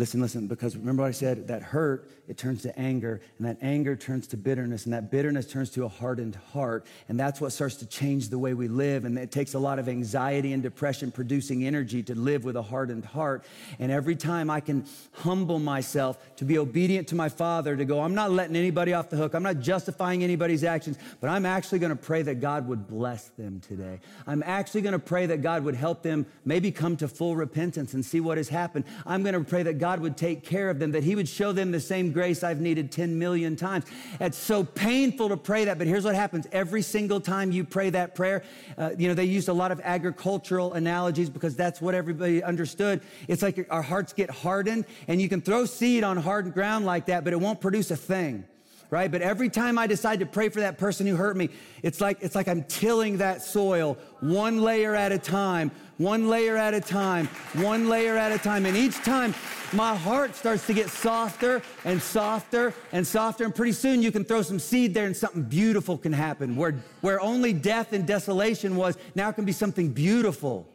[0.00, 1.46] Listen, listen, because remember what I said?
[1.48, 5.46] That hurt, it turns to anger, and that anger turns to bitterness, and that bitterness
[5.46, 6.86] turns to a hardened heart.
[7.10, 9.04] And that's what starts to change the way we live.
[9.04, 12.62] And it takes a lot of anxiety and depression producing energy to live with a
[12.62, 13.44] hardened heart.
[13.78, 18.00] And every time I can humble myself to be obedient to my Father, to go,
[18.00, 21.78] I'm not letting anybody off the hook, I'm not justifying anybody's actions, but I'm actually
[21.78, 24.00] going to pray that God would bless them today.
[24.26, 27.92] I'm actually going to pray that God would help them maybe come to full repentance
[27.92, 28.86] and see what has happened.
[29.04, 31.28] I'm going to pray that God God would take care of them, that He would
[31.28, 33.86] show them the same grace I've needed 10 million times.
[34.20, 37.90] It's so painful to pray that, but here's what happens every single time you pray
[37.90, 38.44] that prayer.
[38.78, 43.00] Uh, you know, they used a lot of agricultural analogies because that's what everybody understood.
[43.26, 47.06] It's like our hearts get hardened, and you can throw seed on hardened ground like
[47.06, 48.44] that, but it won't produce a thing
[48.90, 49.10] right?
[49.10, 51.50] But every time I decide to pray for that person who hurt me,
[51.82, 56.56] it's like, it's like I'm tilling that soil one layer at a time, one layer
[56.56, 58.66] at a time, one layer at a time.
[58.66, 59.34] And each time
[59.72, 63.44] my heart starts to get softer and softer and softer.
[63.44, 66.56] And pretty soon you can throw some seed there and something beautiful can happen.
[66.56, 70.68] Where, where only death and desolation was, now it can be something beautiful.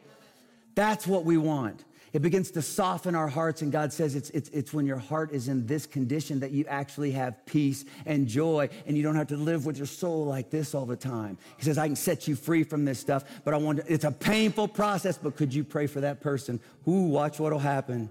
[0.74, 1.84] That's what we want.
[2.16, 3.60] It begins to soften our hearts.
[3.60, 6.64] And God says it's, it's, it's when your heart is in this condition that you
[6.66, 10.48] actually have peace and joy and you don't have to live with your soul like
[10.48, 11.36] this all the time.
[11.58, 14.04] He says, I can set you free from this stuff, but I want to, it's
[14.04, 16.58] a painful process, but could you pray for that person?
[16.88, 18.10] Ooh, watch what'll happen.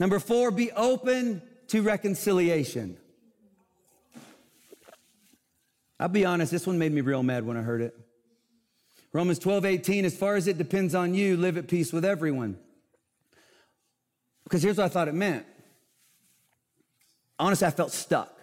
[0.00, 2.96] Number four, be open to reconciliation.
[6.00, 7.96] I'll be honest, this one made me real mad when I heard it.
[9.12, 12.58] Romans 12, 18, as far as it depends on you, live at peace with everyone.
[14.44, 15.46] Because here's what I thought it meant.
[17.38, 18.38] Honestly, I felt stuck.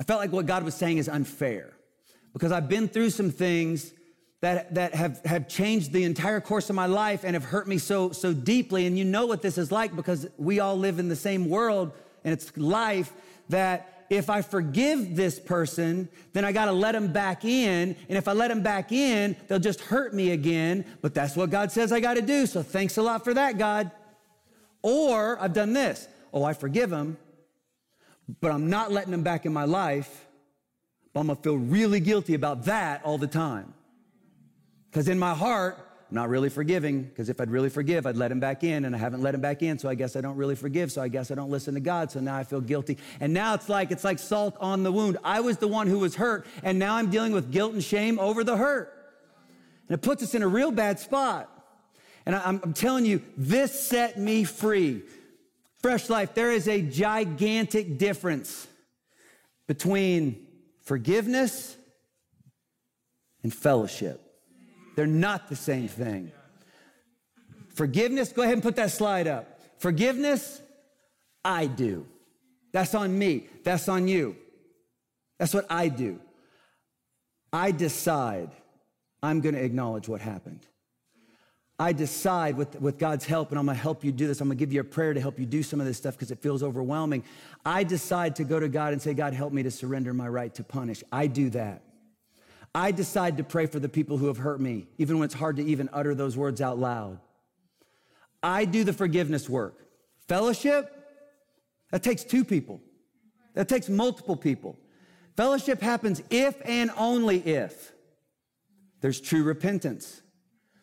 [0.00, 1.72] I felt like what God was saying is unfair
[2.32, 3.92] because I've been through some things
[4.40, 7.78] that, that have, have changed the entire course of my life and have hurt me
[7.78, 8.86] so, so deeply.
[8.86, 11.92] And you know what this is like because we all live in the same world
[12.24, 13.12] and it's life
[13.50, 17.96] that if I forgive this person, then I got to let them back in.
[18.08, 20.84] And if I let them back in, they'll just hurt me again.
[21.00, 22.46] But that's what God says I got to do.
[22.46, 23.90] So thanks a lot for that, God.
[24.82, 26.08] Or I've done this.
[26.32, 27.16] Oh, I forgive them,
[28.40, 30.26] but I'm not letting them back in my life.
[31.12, 33.74] But I'm going to feel really guilty about that all the time.
[34.90, 35.76] Because in my heart,
[36.10, 38.94] I'm not really forgiving, because if I'd really forgive, I'd let him back in, and
[38.94, 41.08] I haven't let him back in, so I guess I don't really forgive, so I
[41.08, 42.98] guess I don't listen to God, so now I feel guilty.
[43.20, 45.16] And now it's like it's like salt on the wound.
[45.24, 48.18] I was the one who was hurt, and now I'm dealing with guilt and shame
[48.18, 48.92] over the hurt.
[49.88, 51.48] And it puts us in a real bad spot.
[52.24, 55.02] And I'm telling you, this set me free.
[55.80, 58.68] Fresh life, there is a gigantic difference
[59.66, 60.46] between
[60.82, 61.76] forgiveness
[63.42, 64.20] and fellowship.
[64.94, 66.30] They're not the same thing.
[67.74, 69.60] Forgiveness, go ahead and put that slide up.
[69.78, 70.60] Forgiveness,
[71.44, 72.06] I do.
[72.72, 73.48] That's on me.
[73.64, 74.36] That's on you.
[75.38, 76.20] That's what I do.
[77.52, 78.50] I decide
[79.22, 80.66] I'm going to acknowledge what happened.
[81.82, 84.40] I decide with, with God's help, and I'm to help you do this.
[84.40, 86.30] I'm to give you a prayer to help you do some of this stuff because
[86.30, 87.24] it feels overwhelming.
[87.66, 90.54] I decide to go to God and say, God, help me to surrender my right
[90.54, 91.02] to punish.
[91.10, 91.82] I do that.
[92.72, 95.56] I decide to pray for the people who have hurt me, even when it's hard
[95.56, 97.18] to even utter those words out loud.
[98.44, 99.84] I do the forgiveness work.
[100.28, 100.88] Fellowship,
[101.90, 102.80] that takes two people.
[103.54, 104.78] That takes multiple people.
[105.36, 107.90] Fellowship happens if and only if
[109.00, 110.21] there's true repentance.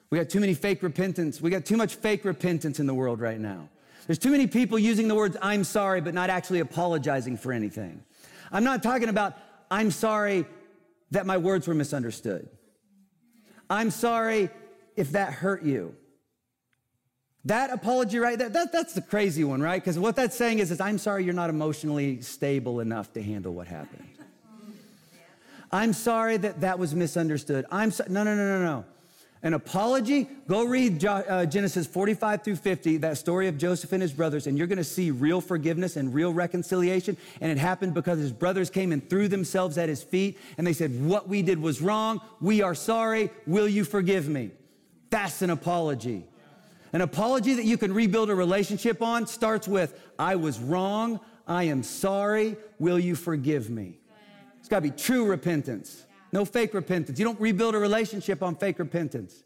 [0.10, 1.40] We got too many fake repentance.
[1.40, 3.70] We got too much fake repentance in the world right now.
[4.08, 8.04] There's too many people using the words I'm sorry, but not actually apologizing for anything.
[8.52, 9.38] I'm not talking about
[9.70, 10.46] I'm sorry
[11.12, 12.50] that my words were misunderstood.
[13.70, 14.50] I'm sorry
[14.96, 15.96] if that hurt you.
[17.46, 19.82] That apology right there, that, that's the crazy one, right?
[19.82, 23.54] Because what that's saying is, is, I'm sorry you're not emotionally stable enough to handle
[23.54, 24.08] what happened.
[25.72, 27.66] I'm sorry that that was misunderstood.
[27.72, 28.86] I'm so, no, no, no, no, no.
[29.42, 34.12] An apology, go read uh, Genesis 45 through 50, that story of Joseph and his
[34.12, 37.16] brothers, and you're going to see real forgiveness and real reconciliation.
[37.40, 40.74] And it happened because his brothers came and threw themselves at his feet, and they
[40.74, 42.20] said, What we did was wrong.
[42.42, 43.30] We are sorry.
[43.48, 44.52] Will you forgive me?
[45.10, 46.26] That's an apology.
[46.92, 51.22] An apology that you can rebuild a relationship on starts with, I was wrong.
[51.48, 52.58] I am sorry.
[52.78, 54.00] Will you forgive me?
[54.60, 56.06] It's got to be true repentance.
[56.32, 57.20] No fake repentance.
[57.20, 59.44] You don't rebuild a relationship on fake repentance.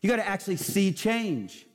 [0.00, 1.66] You got to actually see change.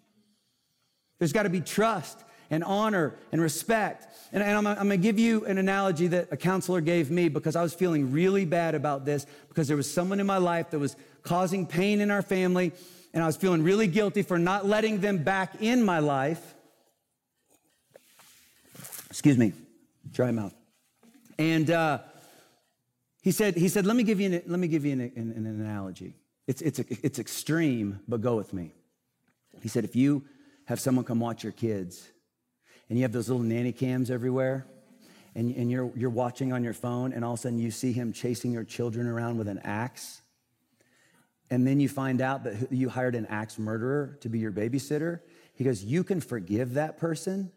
[1.20, 4.08] There's got to be trust and honor and respect.
[4.32, 7.30] And, and I'm, I'm going to give you an analogy that a counselor gave me
[7.30, 10.72] because I was feeling really bad about this because there was someone in my life
[10.72, 12.72] that was causing pain in our family,
[13.14, 16.56] and I was feeling really guilty for not letting them back in my life.
[19.10, 19.54] Excuse me,
[20.12, 20.54] dry mouth.
[21.38, 22.00] And uh,
[23.22, 25.34] he said, he said, let me give you an, let me give you an, an,
[25.36, 26.16] an analogy.
[26.48, 28.74] It's, it's, it's extreme, but go with me.
[29.62, 30.24] He said, if you
[30.66, 32.08] have someone come watch your kids
[32.90, 34.66] and you have those little nanny cams everywhere
[35.36, 37.92] and, and you're, you're watching on your phone and all of a sudden you see
[37.92, 40.22] him chasing your children around with an axe
[41.50, 45.22] and then you find out that you hired an axe murderer to be your babysitter,
[45.56, 47.52] he goes, you can forgive that person,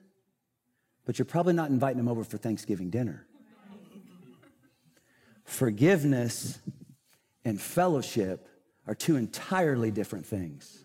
[1.04, 3.26] but you're probably not inviting them over for Thanksgiving dinner.
[5.44, 6.58] Forgiveness
[7.44, 8.48] and fellowship
[8.86, 10.82] are two entirely different things.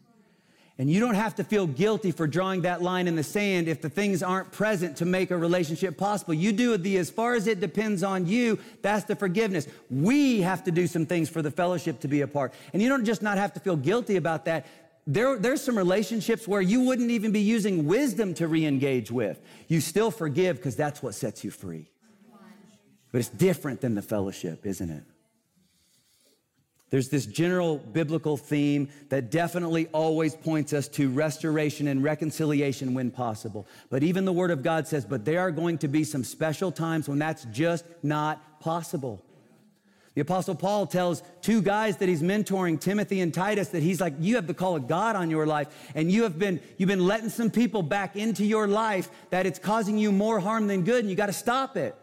[0.79, 3.81] And you don't have to feel guilty for drawing that line in the sand if
[3.81, 6.35] the things aren't present to make a relationship possible.
[6.35, 9.67] You do the as far as it depends on you, that's the forgiveness.
[9.89, 12.53] We have to do some things for the fellowship to be a part.
[12.73, 14.67] And you don't just not have to feel guilty about that.
[15.07, 19.41] There, there's some relationships where you wouldn't even be using wisdom to re engage with.
[19.67, 21.89] You still forgive because that's what sets you free.
[23.11, 25.03] But it's different than the fellowship, isn't it?
[26.89, 33.11] There's this general biblical theme that definitely always points us to restoration and reconciliation when
[33.11, 33.67] possible.
[33.89, 36.71] But even the Word of God says, but there are going to be some special
[36.71, 39.21] times when that's just not possible.
[40.15, 44.13] The Apostle Paul tells two guys that he's mentoring, Timothy and Titus, that he's like,
[44.19, 47.05] you have the call of God on your life, and you have been, you've been
[47.05, 51.01] letting some people back into your life that it's causing you more harm than good,
[51.01, 51.95] and you got to stop it.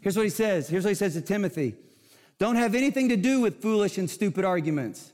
[0.00, 0.68] Here's what he says.
[0.68, 1.74] Here's what he says to Timothy.
[2.38, 5.12] Don't have anything to do with foolish and stupid arguments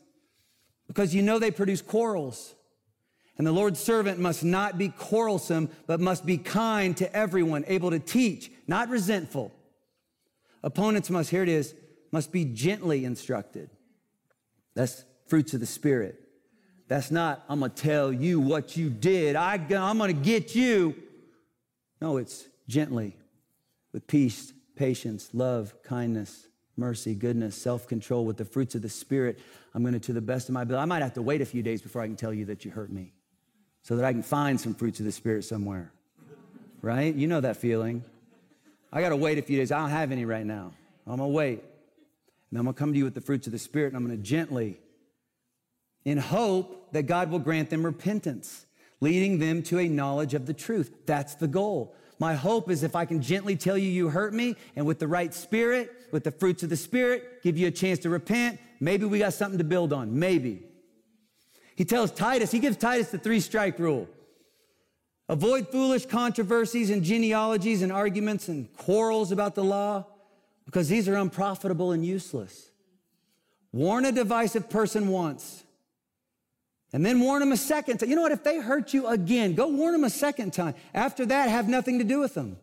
[0.87, 2.55] because you know they produce quarrels.
[3.39, 7.91] And the Lord's servant must not be quarrelsome, but must be kind to everyone, able
[7.91, 9.53] to teach, not resentful.
[10.63, 11.75] Opponents must, here it is,
[12.13, 13.69] must be gently instructed.
[14.75, 16.21] That's fruits of the Spirit.
[16.89, 19.37] That's not, I'm gonna tell you what you did.
[19.37, 20.95] I, I'm gonna get you.
[22.01, 23.17] No, it's gently,
[23.93, 29.39] with peace, patience, love, kindness, mercy, goodness, self control, with the fruits of the Spirit.
[29.75, 30.83] I'm going to, to the best of my ability.
[30.83, 32.71] I might have to wait a few days before I can tell you that you
[32.71, 33.13] hurt me
[33.83, 35.93] so that I can find some fruits of the Spirit somewhere.
[36.83, 37.15] Right?
[37.15, 38.05] You know that feeling.
[38.93, 39.73] I got to wait a few days.
[39.73, 40.73] I don't have any right now.
[41.07, 41.63] I'm going to wait.
[42.51, 44.07] And I'm going to come to you with the fruits of the Spirit and I'm
[44.07, 44.79] going to gently,
[46.05, 48.67] in hope that God will grant them repentance,
[49.01, 50.93] leading them to a knowledge of the truth.
[51.07, 51.95] That's the goal.
[52.19, 55.09] My hope is if I can gently tell you you hurt me and with the
[55.09, 59.05] right spirit, with the fruits of the spirit, give you a chance to repent, maybe
[59.05, 60.19] we got something to build on.
[60.19, 60.63] Maybe.
[61.75, 64.09] He tells Titus, he gives Titus the three strike rule.
[65.29, 70.07] Avoid foolish controversies and genealogies and arguments and quarrels about the law
[70.65, 72.71] because these are unprofitable and useless.
[73.73, 75.65] Warn a divisive person once
[76.93, 78.09] and then warn them a second time.
[78.09, 78.33] You know what?
[78.33, 80.75] If they hurt you again, go warn them a second time.
[80.95, 82.59] After that, have nothing to do with them.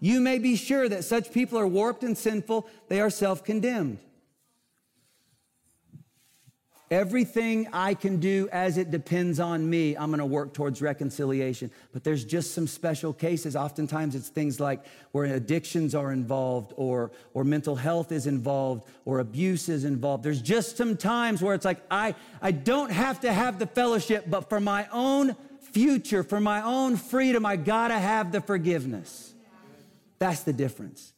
[0.00, 3.98] You may be sure that such people are warped and sinful, they are self condemned.
[6.92, 11.70] Everything I can do as it depends on me, I'm going to work towards reconciliation.
[11.90, 13.56] But there's just some special cases.
[13.56, 19.20] Oftentimes it's things like where addictions are involved or, or mental health is involved or
[19.20, 20.22] abuse is involved.
[20.22, 24.26] There's just some times where it's like, I, I don't have to have the fellowship,
[24.28, 29.32] but for my own future, for my own freedom, I got to have the forgiveness.
[30.18, 31.11] That's the difference.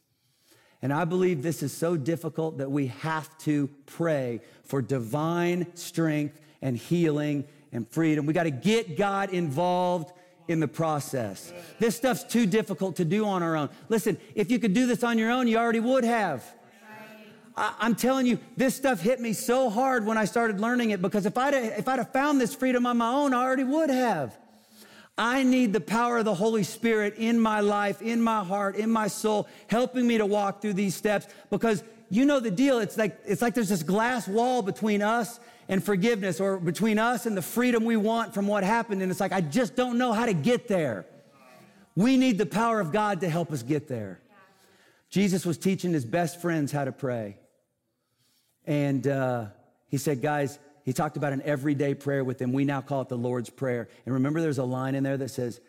[0.85, 6.39] And I believe this is so difficult that we have to pray for divine strength
[6.61, 8.27] and healing and freedom.
[8.27, 10.13] We got to get God involved
[10.47, 11.51] in the process.
[11.79, 13.71] This stuff's too difficult to do on our own.
[13.89, 16.45] Listen, if you could do this on your own, you already would have.
[17.57, 21.01] I, am telling you, this stuff hit me so hard when I started learning it
[21.01, 23.89] because if I'd, if I'd have found this freedom on my own, I already would
[23.89, 24.37] have.
[25.17, 28.89] I need the power of the Holy Spirit in my life, in my heart, in
[28.91, 32.79] my soul, helping me to walk through these steps because you know the deal.
[32.79, 37.25] It's like, it's like there's this glass wall between us and forgiveness or between us
[37.25, 39.01] and the freedom we want from what happened.
[39.01, 41.05] And it's like, I just don't know how to get there.
[41.95, 44.19] We need the power of God to help us get there.
[45.09, 47.37] Jesus was teaching his best friends how to pray.
[48.65, 49.45] And uh,
[49.87, 52.53] he said, guys, he talked about an everyday prayer with them.
[52.53, 53.89] We now call it the Lord's Prayer.
[54.05, 55.59] And remember, there's a line in there that says,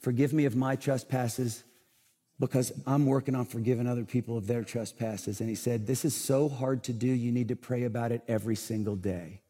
[0.00, 1.64] Forgive me of my trespasses
[2.40, 5.40] because I'm working on forgiving other people of their trespasses.
[5.40, 8.22] And he said, This is so hard to do, you need to pray about it
[8.26, 9.42] every single day.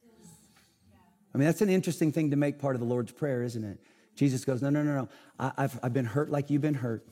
[1.33, 3.79] I mean, that's an interesting thing to make part of the Lord's Prayer, isn't it?
[4.17, 5.09] Jesus goes, No, no, no, no.
[5.39, 7.07] I, have I've been hurt like you've been hurt.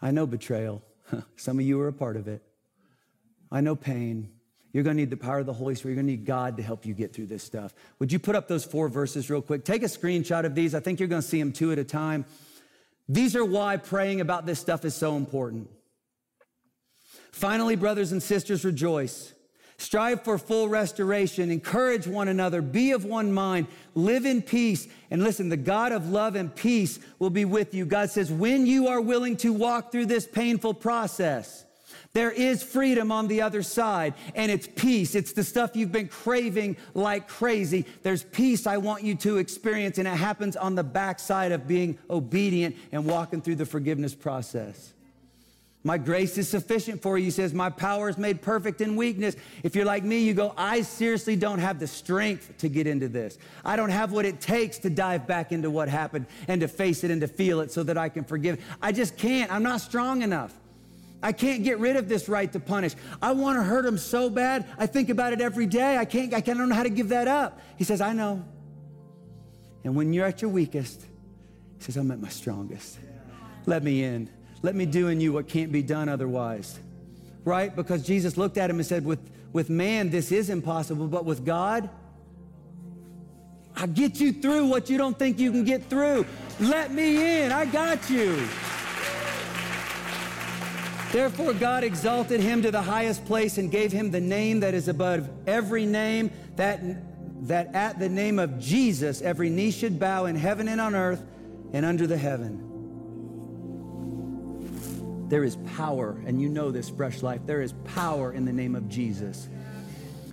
[0.00, 0.82] I know betrayal.
[1.36, 2.42] Some of you are a part of it.
[3.52, 4.30] I know pain.
[4.74, 5.94] You're going to need the power of the Holy Spirit.
[5.94, 7.72] You're going to need God to help you get through this stuff.
[8.00, 9.64] Would you put up those four verses real quick?
[9.64, 10.74] Take a screenshot of these.
[10.74, 12.24] I think you're going to see them two at a time.
[13.08, 15.70] These are why praying about this stuff is so important.
[17.30, 19.32] Finally, brothers and sisters, rejoice.
[19.76, 21.52] Strive for full restoration.
[21.52, 22.60] Encourage one another.
[22.60, 23.68] Be of one mind.
[23.94, 24.88] Live in peace.
[25.12, 27.86] And listen, the God of love and peace will be with you.
[27.86, 31.64] God says, when you are willing to walk through this painful process,
[32.14, 35.16] there is freedom on the other side, and it's peace.
[35.16, 37.86] It's the stuff you've been craving like crazy.
[38.02, 41.98] There's peace I want you to experience, and it happens on the backside of being
[42.08, 44.92] obedient and walking through the forgiveness process.
[45.86, 47.32] My grace is sufficient for you.
[47.32, 49.36] Says, My power is made perfect in weakness.
[49.64, 53.08] If you're like me, you go, I seriously don't have the strength to get into
[53.08, 53.38] this.
[53.64, 57.04] I don't have what it takes to dive back into what happened and to face
[57.04, 58.64] it and to feel it so that I can forgive.
[58.80, 59.52] I just can't.
[59.52, 60.54] I'm not strong enough.
[61.24, 62.94] I can't get rid of this right to punish.
[63.22, 64.66] I want to hurt him so bad.
[64.76, 65.96] I think about it every day.
[65.96, 67.58] I can't, I I don't know how to give that up.
[67.78, 68.44] He says, I know.
[69.84, 71.00] And when you're at your weakest,
[71.78, 72.98] he says, I'm at my strongest.
[73.64, 74.28] Let me in.
[74.60, 76.78] Let me do in you what can't be done otherwise.
[77.42, 77.74] Right?
[77.74, 79.20] Because Jesus looked at him and said, with,
[79.54, 81.88] With man, this is impossible, but with God,
[83.76, 86.26] I'll get you through what you don't think you can get through.
[86.60, 87.50] Let me in.
[87.50, 88.46] I got you.
[91.14, 94.88] Therefore, God exalted him to the highest place and gave him the name that is
[94.88, 96.80] above every name, that,
[97.46, 101.24] that at the name of Jesus every knee should bow in heaven and on earth
[101.72, 102.58] and under the heaven.
[105.28, 107.42] There is power, and you know this, Fresh Life.
[107.46, 109.48] There is power in the name of Jesus.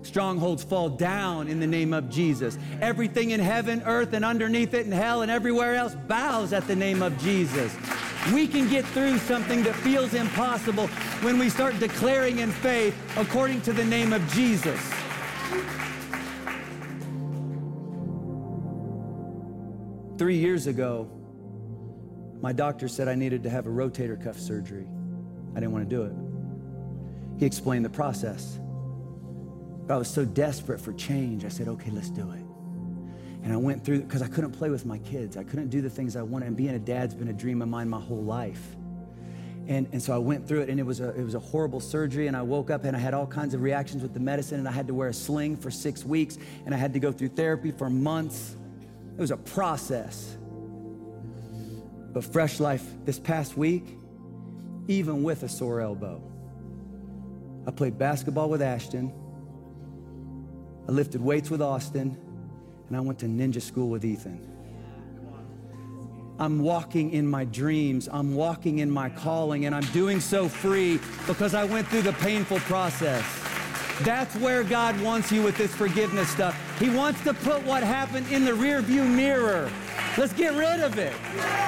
[0.02, 2.58] Strongholds fall down in the name of Jesus.
[2.82, 6.76] Everything in heaven, earth, and underneath it, and hell, and everywhere else bows at the
[6.76, 7.72] name of Jesus.
[8.34, 10.88] We can get through something that feels impossible
[11.22, 14.80] when we start declaring in faith according to the name of Jesus.
[20.20, 21.10] Three years ago,
[22.42, 24.88] my doctor said I needed to have a rotator cuff surgery.
[25.56, 26.14] I didn't want to do it.
[27.40, 28.60] He explained the process.
[29.88, 32.41] But I was so desperate for change, I said, okay, let's do it.
[33.44, 35.36] And I went through, because I couldn't play with my kids.
[35.36, 36.48] I couldn't do the things I wanted.
[36.48, 38.76] And being a dad's been a dream of mine my whole life.
[39.68, 41.80] And, and so I went through it, and it was, a, it was a horrible
[41.80, 42.28] surgery.
[42.28, 44.68] And I woke up and I had all kinds of reactions with the medicine, and
[44.68, 47.30] I had to wear a sling for six weeks, and I had to go through
[47.30, 48.56] therapy for months.
[49.18, 50.38] It was a process.
[52.14, 53.98] But Fresh Life this past week,
[54.88, 56.22] even with a sore elbow,
[57.66, 59.14] I played basketball with Ashton,
[60.88, 62.18] I lifted weights with Austin
[62.92, 64.38] and I went to ninja school with Ethan.
[66.40, 68.10] I'm walking in my dreams.
[68.12, 72.12] I'm walking in my calling, and I'm doing so free because I went through the
[72.12, 73.24] painful process.
[74.02, 76.54] That's where God wants you with this forgiveness stuff.
[76.80, 79.72] He wants to put what happened in the rearview mirror.
[80.18, 81.14] Let's get rid of it.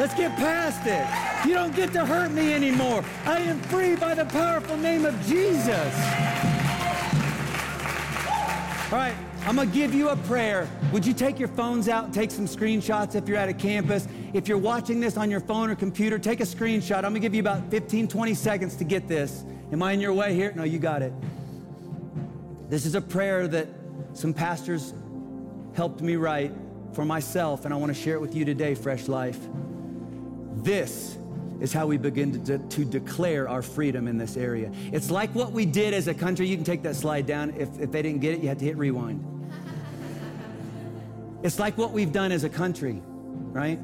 [0.02, 1.48] Let's get past it.
[1.48, 3.06] You don't get to hurt me anymore.
[3.24, 5.94] I am free by the powerful name of Jesus.
[8.92, 9.16] All right.
[9.46, 10.70] I'm gonna give you a prayer.
[10.94, 14.08] Would you take your phones out and take some screenshots if you're at a campus?
[14.32, 16.96] If you're watching this on your phone or computer, take a screenshot.
[16.98, 19.44] I'm gonna give you about 15, 20 seconds to get this.
[19.74, 20.54] Am I in your way here?
[20.56, 21.12] No, you got it.
[22.70, 23.68] This is a prayer that
[24.14, 24.94] some pastors
[25.76, 26.54] helped me write
[26.94, 29.40] for myself, and I wanna share it with you today, Fresh Life.
[30.56, 31.18] This
[31.60, 34.72] is how we begin to, de- to, declare our freedom in this area.
[34.94, 36.48] It's like what we did as a country.
[36.48, 37.54] You can take that slide down.
[37.58, 39.33] If, if they didn't get it, you had to hit rewind.
[41.44, 43.02] It's like what we've done as a country,
[43.52, 43.78] right?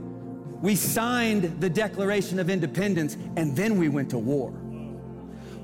[0.61, 4.53] We signed the Declaration of Independence and then we went to war.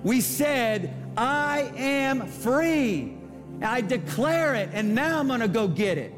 [0.03, 3.17] We said, I am free.
[3.61, 6.13] I declare it and now I'm gonna go get it.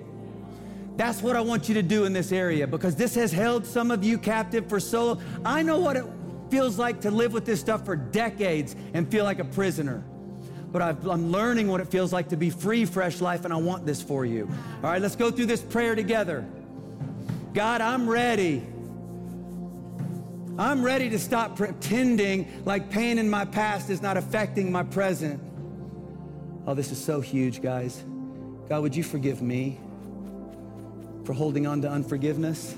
[0.97, 3.91] That's what I want you to do in this area because this has held some
[3.91, 5.23] of you captive for so long.
[5.45, 6.05] I know what it
[6.49, 10.03] feels like to live with this stuff for decades and feel like a prisoner
[10.71, 13.57] but i am learning what it feels like to be free, fresh life, and I
[13.57, 14.49] want this for you.
[14.83, 16.45] All right, let's go through this prayer together.
[17.53, 18.63] God, I'm ready.
[20.59, 25.39] I'm ready to stop pretending like pain in my past is not affecting my present.
[26.65, 28.03] Oh, this is so huge, guys.
[28.67, 29.79] God, would you forgive me
[31.23, 32.75] for holding on to unforgiveness?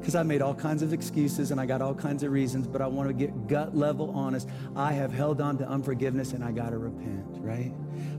[0.00, 2.80] Because I made all kinds of excuses and I got all kinds of reasons, but
[2.80, 4.48] I want to get gut level honest.
[4.74, 7.72] I have held on to unforgiveness and I got to repent, right?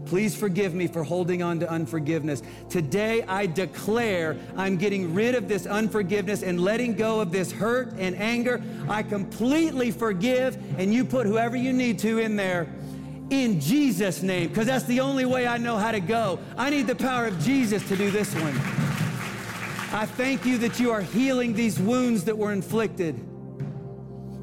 [0.06, 2.44] Please forgive me for holding on to unforgiveness.
[2.70, 7.94] Today I declare I'm getting rid of this unforgiveness and letting go of this hurt
[7.98, 8.62] and anger.
[8.88, 12.68] I completely forgive, and you put whoever you need to in there
[13.32, 16.40] in Jesus' name, because that's the only way I know how to go.
[16.58, 18.91] I need the power of Jesus to do this one.
[19.94, 23.14] I thank you that you are healing these wounds that were inflicted.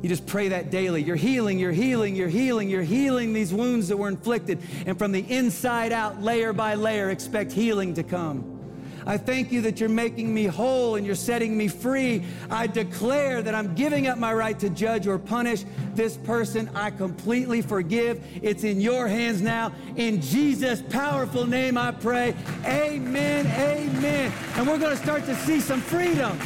[0.03, 1.03] You just pray that daily.
[1.03, 4.61] You're healing, you're healing, you're healing, you're healing these wounds that were inflicted.
[4.84, 8.58] And from the inside out, layer by layer, expect healing to come.
[9.07, 12.24] I thank you that you're making me whole and you're setting me free.
[12.51, 16.70] I declare that I'm giving up my right to judge or punish this person.
[16.74, 18.22] I completely forgive.
[18.42, 19.72] It's in your hands now.
[19.96, 22.34] In Jesus' powerful name, I pray.
[22.64, 23.46] Amen.
[23.46, 24.32] Amen.
[24.57, 26.38] And we're going to start to see some freedom.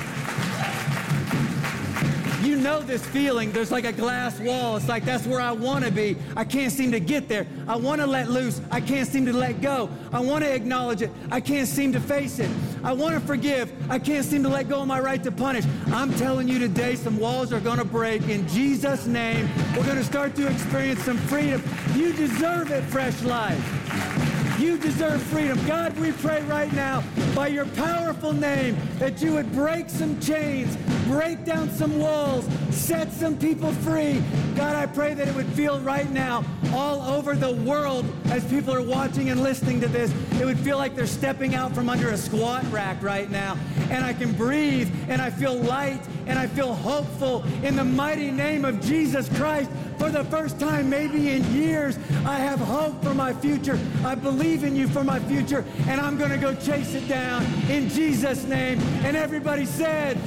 [2.42, 3.52] You know this feeling.
[3.52, 4.76] There's like a glass wall.
[4.76, 6.16] It's like that's where I want to be.
[6.36, 7.46] I can't seem to get there.
[7.68, 8.60] I want to let loose.
[8.68, 9.88] I can't seem to let go.
[10.12, 11.10] I want to acknowledge it.
[11.30, 12.50] I can't seem to face it.
[12.82, 13.72] I want to forgive.
[13.88, 15.64] I can't seem to let go of my right to punish.
[15.92, 19.48] I'm telling you today, some walls are going to break in Jesus' name.
[19.76, 21.62] We're going to start to experience some freedom.
[21.94, 24.58] You deserve it, fresh life.
[24.58, 25.58] You deserve freedom.
[25.66, 27.02] God, we pray right now
[27.34, 30.76] by your powerful name that you would break some chains,
[31.12, 34.22] break down some walls, set some people free.
[34.56, 36.42] God, I pray that it would feel right now
[36.72, 40.10] all over the world as people are watching and listening to this.
[40.40, 43.58] It would feel like they're stepping out from under a squat rack right now.
[43.90, 48.30] And I can breathe and I feel light and I feel hopeful in the mighty
[48.30, 49.70] name of Jesus Christ.
[49.98, 53.78] For the first time, maybe in years, I have hope for my future.
[54.04, 57.44] I believe in you for my future, and I'm going to go chase it down
[57.70, 58.80] in Jesus' name.
[59.04, 60.18] And everybody said,